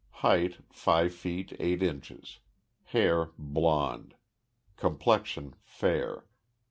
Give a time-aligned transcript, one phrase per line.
[0.25, 2.39] Height, five feet eight inches.
[2.85, 4.15] Hair, blond.
[4.75, 6.25] Complexion, fair.